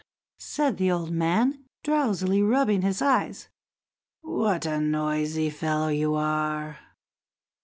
[0.39, 3.49] said the old man, drowsily rubbing his eyes,
[4.21, 6.79] "what a noisy fellow you are!"